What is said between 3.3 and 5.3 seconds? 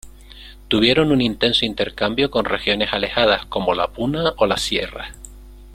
como la Puna o las sierras.